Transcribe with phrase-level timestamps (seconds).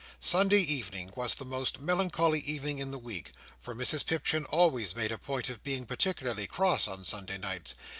[0.19, 5.11] Sunday evening was the most melancholy evening in the week; for Mrs Pipchin always made
[5.11, 7.75] a point of being particularly cross on Sunday nights.